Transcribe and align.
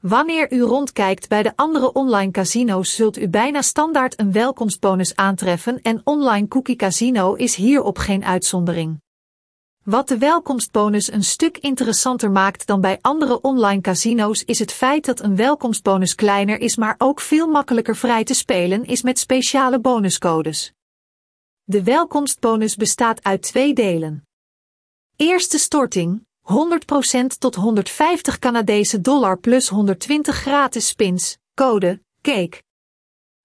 Wanneer 0.00 0.52
u 0.52 0.60
rondkijkt 0.60 1.28
bij 1.28 1.42
de 1.42 1.52
andere 1.56 1.92
online 1.92 2.30
casino's 2.30 2.94
zult 2.94 3.18
u 3.18 3.28
bijna 3.28 3.62
standaard 3.62 4.20
een 4.20 4.32
welkomstbonus 4.32 5.16
aantreffen 5.16 5.82
en 5.82 6.00
online 6.04 6.48
Cookie 6.48 6.76
Casino 6.76 7.34
is 7.34 7.54
hierop 7.54 7.98
geen 7.98 8.24
uitzondering. 8.24 9.00
Wat 9.84 10.08
de 10.08 10.18
welkomstbonus 10.18 11.12
een 11.12 11.24
stuk 11.24 11.58
interessanter 11.58 12.30
maakt 12.30 12.66
dan 12.66 12.80
bij 12.80 12.98
andere 13.00 13.40
online 13.40 13.80
casino's 13.80 14.42
is 14.42 14.58
het 14.58 14.72
feit 14.72 15.04
dat 15.04 15.20
een 15.20 15.36
welkomstbonus 15.36 16.14
kleiner 16.14 16.60
is 16.60 16.76
maar 16.76 16.94
ook 16.98 17.20
veel 17.20 17.48
makkelijker 17.48 17.96
vrij 17.96 18.24
te 18.24 18.34
spelen 18.34 18.84
is 18.84 19.02
met 19.02 19.18
speciale 19.18 19.80
bonuscodes. 19.80 20.72
De 21.66 21.82
welkomstbonus 21.82 22.76
bestaat 22.76 23.22
uit 23.22 23.42
twee 23.42 23.74
delen. 23.74 24.26
Eerste 25.16 25.58
storting, 25.58 26.26
100% 26.40 27.26
tot 27.38 27.54
150 27.54 28.38
Canadese 28.38 29.00
dollar 29.00 29.38
plus 29.38 29.68
120 29.68 30.36
gratis 30.36 30.88
spins, 30.88 31.38
code, 31.54 32.02
cake. 32.20 32.62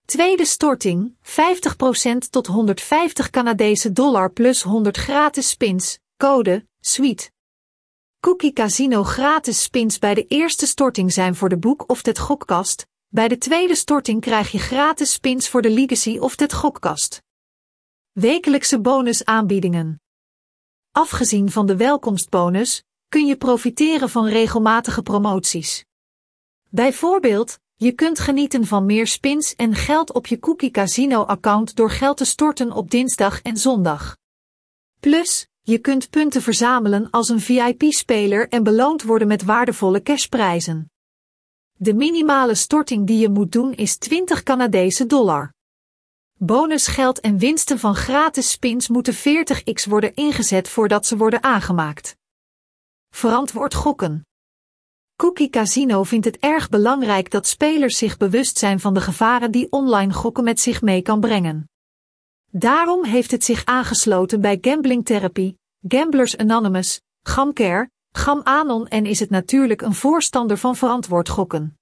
Tweede 0.05 0.45
storting, 0.45 1.15
50% 1.21 2.29
tot 2.29 2.47
150 2.47 3.29
Canadese 3.29 3.91
dollar 3.91 4.31
plus 4.31 4.61
100 4.61 4.97
gratis 4.97 5.49
spins, 5.49 5.99
code, 6.17 6.67
suite. 6.79 7.31
Cookie 8.19 8.53
Casino 8.53 9.03
gratis 9.03 9.61
spins 9.61 9.99
bij 9.99 10.13
de 10.13 10.25
eerste 10.27 10.67
storting 10.67 11.13
zijn 11.13 11.35
voor 11.35 11.49
de 11.49 11.57
boek 11.57 11.89
of 11.89 12.05
het 12.05 12.19
gokkast, 12.19 12.87
bij 13.07 13.27
de 13.27 13.37
tweede 13.37 13.75
storting 13.75 14.21
krijg 14.21 14.51
je 14.51 14.59
gratis 14.59 15.11
spins 15.11 15.49
voor 15.49 15.61
de 15.61 15.69
legacy 15.69 16.17
of 16.17 16.39
het 16.39 16.53
gokkast. 16.53 17.21
Wekelijkse 18.19 18.79
bonusaanbiedingen. 18.79 20.01
Afgezien 20.91 21.51
van 21.51 21.65
de 21.65 21.75
welkomstbonus, 21.75 22.83
kun 23.07 23.25
je 23.25 23.37
profiteren 23.37 24.09
van 24.09 24.25
regelmatige 24.27 25.01
promoties. 25.01 25.85
Bijvoorbeeld, 26.69 27.59
je 27.75 27.91
kunt 27.91 28.19
genieten 28.19 28.65
van 28.65 28.85
meer 28.85 29.07
spins 29.07 29.55
en 29.55 29.75
geld 29.75 30.13
op 30.13 30.27
je 30.27 30.39
Cookie 30.39 30.71
Casino 30.71 31.21
account 31.21 31.75
door 31.75 31.91
geld 31.91 32.17
te 32.17 32.25
storten 32.25 32.71
op 32.71 32.91
dinsdag 32.91 33.41
en 33.41 33.57
zondag. 33.57 34.17
Plus, 34.99 35.47
je 35.61 35.77
kunt 35.77 36.09
punten 36.09 36.41
verzamelen 36.41 37.09
als 37.09 37.29
een 37.29 37.39
VIP-speler 37.39 38.49
en 38.49 38.63
beloond 38.63 39.03
worden 39.03 39.27
met 39.27 39.43
waardevolle 39.43 40.01
cashprijzen. 40.01 40.91
De 41.73 41.93
minimale 41.93 42.55
storting 42.55 43.07
die 43.07 43.19
je 43.19 43.29
moet 43.29 43.51
doen 43.51 43.73
is 43.73 43.97
20 43.97 44.43
Canadese 44.43 45.05
dollar. 45.05 45.57
Bonusgeld 46.41 47.19
en 47.19 47.37
winsten 47.37 47.79
van 47.79 47.95
gratis 47.95 48.51
spins 48.51 48.87
moeten 48.87 49.15
40x 49.15 49.89
worden 49.89 50.15
ingezet 50.15 50.69
voordat 50.69 51.05
ze 51.05 51.17
worden 51.17 51.43
aangemaakt. 51.43 52.17
Verantwoord 53.09 53.73
gokken. 53.73 54.25
Cookie 55.15 55.49
Casino 55.49 56.03
vindt 56.03 56.25
het 56.25 56.37
erg 56.37 56.69
belangrijk 56.69 57.31
dat 57.31 57.47
spelers 57.47 57.97
zich 57.97 58.17
bewust 58.17 58.57
zijn 58.57 58.79
van 58.79 58.93
de 58.93 59.01
gevaren 59.01 59.51
die 59.51 59.71
online 59.71 60.13
gokken 60.13 60.43
met 60.43 60.59
zich 60.59 60.81
mee 60.81 61.01
kan 61.01 61.19
brengen. 61.19 61.69
Daarom 62.51 63.03
heeft 63.03 63.31
het 63.31 63.43
zich 63.43 63.65
aangesloten 63.65 64.41
bij 64.41 64.57
Gambling 64.61 65.05
Therapy, 65.05 65.55
Gamblers 65.87 66.37
Anonymous, 66.37 67.01
Gamcare, 67.21 67.89
GamAnon 68.11 68.87
en 68.87 69.05
is 69.05 69.19
het 69.19 69.29
natuurlijk 69.29 69.81
een 69.81 69.95
voorstander 69.95 70.57
van 70.57 70.75
verantwoord 70.75 71.29
gokken. 71.29 71.77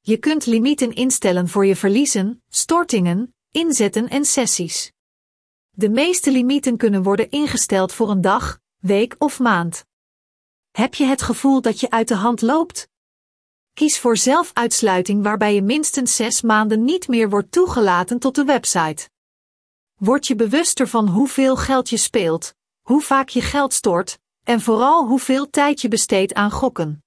Je 0.00 0.16
kunt 0.16 0.46
limieten 0.46 0.94
instellen 0.94 1.48
voor 1.48 1.66
je 1.66 1.76
verliezen, 1.76 2.42
stortingen, 2.48 3.34
inzetten 3.52 4.08
en 4.08 4.24
sessies. 4.24 4.92
De 5.70 5.88
meeste 5.88 6.30
limieten 6.30 6.76
kunnen 6.76 7.02
worden 7.02 7.30
ingesteld 7.30 7.92
voor 7.92 8.10
een 8.10 8.20
dag, 8.20 8.60
week 8.78 9.14
of 9.18 9.38
maand. 9.38 9.84
Heb 10.70 10.94
je 10.94 11.04
het 11.04 11.22
gevoel 11.22 11.60
dat 11.60 11.80
je 11.80 11.90
uit 11.90 12.08
de 12.08 12.14
hand 12.14 12.42
loopt? 12.42 12.88
Kies 13.72 13.98
voor 13.98 14.16
zelfuitsluiting 14.16 15.22
waarbij 15.22 15.54
je 15.54 15.62
minstens 15.62 16.16
zes 16.16 16.42
maanden 16.42 16.84
niet 16.84 17.08
meer 17.08 17.30
wordt 17.30 17.52
toegelaten 17.52 18.18
tot 18.18 18.34
de 18.34 18.44
website. 18.44 19.08
Word 19.94 20.26
je 20.26 20.34
bewuster 20.34 20.88
van 20.88 21.08
hoeveel 21.08 21.56
geld 21.56 21.90
je 21.90 21.96
speelt, 21.96 22.54
hoe 22.82 23.02
vaak 23.02 23.28
je 23.28 23.40
geld 23.40 23.72
stort, 23.72 24.18
en 24.42 24.60
vooral 24.60 25.06
hoeveel 25.06 25.50
tijd 25.50 25.80
je 25.80 25.88
besteedt 25.88 26.34
aan 26.34 26.50
gokken. 26.50 27.04